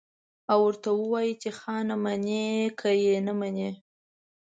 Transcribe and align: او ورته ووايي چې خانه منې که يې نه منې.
او 0.51 0.59
ورته 0.67 0.89
ووايي 0.99 1.33
چې 1.41 1.49
خانه 1.59 1.95
منې 2.03 2.45
که 2.79 2.89
يې 3.03 3.15
نه 3.27 3.33
منې. 3.39 3.69